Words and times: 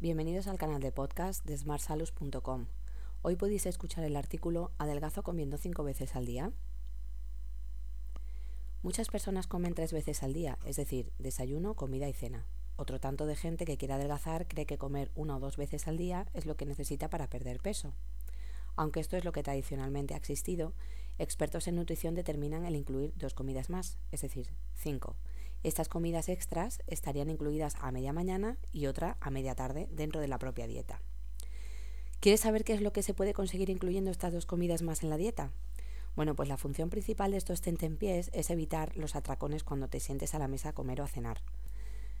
Bienvenidos 0.00 0.46
al 0.46 0.58
canal 0.58 0.80
de 0.80 0.92
podcast 0.92 1.44
de 1.44 1.58
smartsalus.com. 1.58 2.66
Hoy 3.22 3.34
podéis 3.34 3.66
escuchar 3.66 4.04
el 4.04 4.14
artículo 4.14 4.70
¿Adelgazo 4.78 5.24
comiendo 5.24 5.58
cinco 5.58 5.82
veces 5.82 6.14
al 6.14 6.24
día? 6.24 6.52
Muchas 8.84 9.08
personas 9.08 9.48
comen 9.48 9.74
tres 9.74 9.92
veces 9.92 10.22
al 10.22 10.34
día, 10.34 10.56
es 10.64 10.76
decir, 10.76 11.10
desayuno, 11.18 11.74
comida 11.74 12.08
y 12.08 12.12
cena. 12.12 12.46
Otro 12.76 13.00
tanto 13.00 13.26
de 13.26 13.34
gente 13.34 13.64
que 13.64 13.76
quiere 13.76 13.94
adelgazar 13.94 14.46
cree 14.46 14.66
que 14.66 14.78
comer 14.78 15.10
una 15.16 15.36
o 15.36 15.40
dos 15.40 15.56
veces 15.56 15.88
al 15.88 15.96
día 15.96 16.28
es 16.32 16.46
lo 16.46 16.56
que 16.56 16.64
necesita 16.64 17.10
para 17.10 17.28
perder 17.28 17.58
peso. 17.58 17.92
Aunque 18.76 19.00
esto 19.00 19.16
es 19.16 19.24
lo 19.24 19.32
que 19.32 19.42
tradicionalmente 19.42 20.14
ha 20.14 20.18
existido, 20.18 20.74
expertos 21.18 21.66
en 21.66 21.74
nutrición 21.74 22.14
determinan 22.14 22.64
el 22.66 22.76
incluir 22.76 23.14
dos 23.16 23.34
comidas 23.34 23.68
más, 23.68 23.98
es 24.12 24.20
decir, 24.20 24.48
cinco 24.76 25.16
estas 25.62 25.88
comidas 25.88 26.28
extras 26.28 26.80
estarían 26.86 27.30
incluidas 27.30 27.76
a 27.80 27.90
media 27.92 28.12
mañana 28.12 28.58
y 28.72 28.86
otra 28.86 29.16
a 29.20 29.30
media 29.30 29.54
tarde 29.54 29.88
dentro 29.90 30.20
de 30.20 30.28
la 30.28 30.38
propia 30.38 30.66
dieta. 30.66 31.00
¿Quieres 32.20 32.40
saber 32.40 32.64
qué 32.64 32.74
es 32.74 32.80
lo 32.80 32.92
que 32.92 33.02
se 33.02 33.14
puede 33.14 33.32
conseguir 33.32 33.70
incluyendo 33.70 34.10
estas 34.10 34.32
dos 34.32 34.46
comidas 34.46 34.82
más 34.82 35.02
en 35.02 35.10
la 35.10 35.16
dieta? 35.16 35.52
Bueno, 36.16 36.34
pues 36.34 36.48
la 36.48 36.56
función 36.56 36.90
principal 36.90 37.30
de 37.30 37.36
estos 37.36 37.60
tentempiés 37.60 38.30
es 38.32 38.50
evitar 38.50 38.96
los 38.96 39.14
atracones 39.14 39.62
cuando 39.62 39.88
te 39.88 40.00
sientes 40.00 40.34
a 40.34 40.40
la 40.40 40.48
mesa 40.48 40.70
a 40.70 40.72
comer 40.72 41.00
o 41.00 41.04
a 41.04 41.08
cenar. 41.08 41.42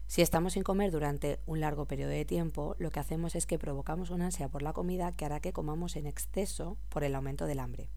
Si 0.06 0.22
estamos 0.22 0.54
sin 0.54 0.62
comer 0.62 0.90
durante 0.90 1.40
un 1.46 1.60
largo 1.60 1.84
periodo 1.86 2.10
de 2.10 2.24
tiempo, 2.24 2.76
lo 2.78 2.90
que 2.90 3.00
hacemos 3.00 3.34
es 3.34 3.46
que 3.46 3.58
provocamos 3.58 4.10
una 4.10 4.26
ansia 4.26 4.48
por 4.48 4.62
la 4.62 4.72
comida 4.72 5.12
que 5.12 5.24
hará 5.24 5.40
que 5.40 5.52
comamos 5.52 5.96
en 5.96 6.06
exceso 6.06 6.78
por 6.88 7.04
el 7.04 7.14
aumento 7.14 7.46
del 7.46 7.58
hambre. 7.58 7.90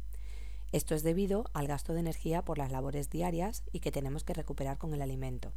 Esto 0.71 0.95
es 0.95 1.03
debido 1.03 1.45
al 1.53 1.67
gasto 1.67 1.93
de 1.93 1.99
energía 1.99 2.43
por 2.43 2.57
las 2.57 2.71
labores 2.71 3.09
diarias 3.09 3.63
y 3.73 3.81
que 3.81 3.91
tenemos 3.91 4.23
que 4.23 4.33
recuperar 4.33 4.77
con 4.77 4.93
el 4.93 5.01
alimento. 5.01 5.51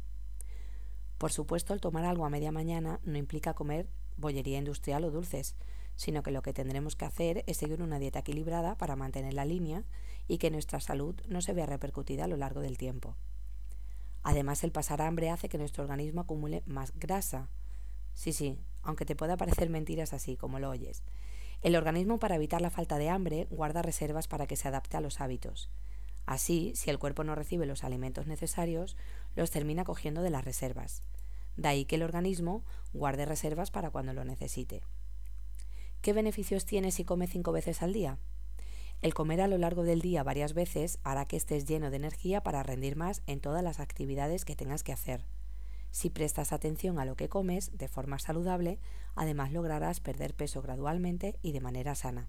Por 1.17 1.31
supuesto, 1.31 1.73
el 1.73 1.79
tomar 1.79 2.03
algo 2.03 2.25
a 2.25 2.29
media 2.29 2.51
mañana 2.51 2.99
no 3.03 3.17
implica 3.17 3.53
comer 3.53 3.87
bollería 4.17 4.57
industrial 4.57 5.05
o 5.05 5.11
dulces, 5.11 5.55
sino 5.95 6.23
que 6.23 6.31
lo 6.31 6.41
que 6.41 6.53
tendremos 6.53 6.95
que 6.95 7.05
hacer 7.05 7.43
es 7.47 7.57
seguir 7.57 7.81
una 7.81 7.99
dieta 7.99 8.19
equilibrada 8.19 8.77
para 8.77 8.95
mantener 8.95 9.33
la 9.33 9.45
línea 9.45 9.83
y 10.27 10.37
que 10.37 10.51
nuestra 10.51 10.79
salud 10.79 11.15
no 11.27 11.41
se 11.41 11.53
vea 11.53 11.65
repercutida 11.65 12.25
a 12.25 12.27
lo 12.27 12.37
largo 12.37 12.59
del 12.59 12.77
tiempo. 12.77 13.15
Además, 14.23 14.63
el 14.63 14.71
pasar 14.71 15.01
hambre 15.01 15.29
hace 15.29 15.49
que 15.49 15.57
nuestro 15.57 15.83
organismo 15.83 16.21
acumule 16.21 16.63
más 16.65 16.91
grasa. 16.95 17.49
Sí, 18.13 18.33
sí, 18.33 18.59
aunque 18.81 19.05
te 19.05 19.15
pueda 19.15 19.37
parecer 19.37 19.69
mentiras 19.69 20.13
así 20.13 20.35
como 20.35 20.59
lo 20.59 20.69
oyes. 20.69 21.03
El 21.65 21.75
organismo 21.75 22.19
para 22.19 22.35
evitar 22.35 22.61
la 22.61 22.69
falta 22.69 22.99
de 22.99 23.09
hambre 23.09 23.47
guarda 23.49 23.81
reservas 23.81 24.27
para 24.27 24.45
que 24.45 24.55
se 24.55 24.67
adapte 24.67 24.97
a 24.97 25.01
los 25.01 25.19
hábitos. 25.19 25.71
Así, 26.27 26.71
si 26.75 26.91
el 26.91 26.99
cuerpo 26.99 27.23
no 27.23 27.33
recibe 27.33 27.65
los 27.65 27.83
alimentos 27.83 28.27
necesarios, 28.27 28.95
los 29.35 29.49
termina 29.49 29.83
cogiendo 29.83 30.21
de 30.21 30.29
las 30.29 30.45
reservas. 30.45 31.01
De 31.57 31.67
ahí 31.67 31.85
que 31.85 31.95
el 31.95 32.03
organismo 32.03 32.63
guarde 32.93 33.25
reservas 33.25 33.71
para 33.71 33.89
cuando 33.89 34.13
lo 34.13 34.23
necesite. 34.25 34.83
¿Qué 36.01 36.13
beneficios 36.13 36.65
tiene 36.65 36.91
si 36.91 37.03
come 37.03 37.25
cinco 37.25 37.51
veces 37.51 37.81
al 37.81 37.93
día? 37.93 38.19
El 39.01 39.15
comer 39.15 39.41
a 39.41 39.47
lo 39.47 39.57
largo 39.57 39.81
del 39.81 40.01
día 40.01 40.21
varias 40.21 40.53
veces 40.53 40.99
hará 41.03 41.25
que 41.25 41.35
estés 41.35 41.65
lleno 41.65 41.89
de 41.89 41.95
energía 41.95 42.43
para 42.43 42.61
rendir 42.61 42.95
más 42.95 43.23
en 43.25 43.39
todas 43.39 43.63
las 43.63 43.79
actividades 43.79 44.45
que 44.45 44.55
tengas 44.55 44.83
que 44.83 44.93
hacer. 44.93 45.25
Si 45.95 46.09
prestas 46.09 46.51
atención 46.51 46.99
a 46.99 47.05
lo 47.05 47.15
que 47.15 47.29
comes 47.29 47.71
de 47.77 47.87
forma 47.87 48.19
saludable, 48.19 48.81
además 49.15 49.53
lograrás 49.53 50.01
perder 50.01 50.35
peso 50.35 50.61
gradualmente 50.61 51.39
y 51.41 51.53
de 51.53 51.61
manera 51.61 51.95
sana. 51.95 52.27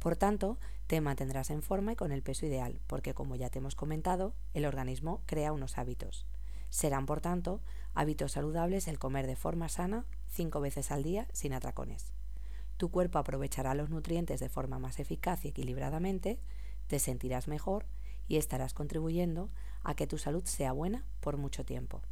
Por 0.00 0.16
tanto, 0.16 0.58
te 0.88 1.00
mantendrás 1.00 1.50
en 1.50 1.62
forma 1.62 1.92
y 1.92 1.94
con 1.94 2.10
el 2.10 2.24
peso 2.24 2.46
ideal, 2.46 2.80
porque 2.88 3.14
como 3.14 3.36
ya 3.36 3.48
te 3.48 3.60
hemos 3.60 3.76
comentado, 3.76 4.34
el 4.54 4.66
organismo 4.66 5.22
crea 5.26 5.52
unos 5.52 5.78
hábitos. 5.78 6.26
Serán, 6.68 7.06
por 7.06 7.20
tanto, 7.20 7.60
hábitos 7.94 8.32
saludables 8.32 8.88
el 8.88 8.98
comer 8.98 9.28
de 9.28 9.36
forma 9.36 9.68
sana 9.68 10.04
cinco 10.26 10.60
veces 10.60 10.90
al 10.90 11.04
día 11.04 11.28
sin 11.32 11.52
atracones. 11.52 12.12
Tu 12.76 12.90
cuerpo 12.90 13.20
aprovechará 13.20 13.74
los 13.74 13.88
nutrientes 13.88 14.40
de 14.40 14.48
forma 14.48 14.80
más 14.80 14.98
eficaz 14.98 15.44
y 15.44 15.48
equilibradamente, 15.50 16.40
te 16.88 16.98
sentirás 16.98 17.46
mejor 17.46 17.86
y 18.26 18.38
estarás 18.38 18.74
contribuyendo 18.74 19.48
a 19.84 19.94
que 19.94 20.08
tu 20.08 20.18
salud 20.18 20.42
sea 20.44 20.72
buena 20.72 21.06
por 21.20 21.36
mucho 21.36 21.64
tiempo. 21.64 22.02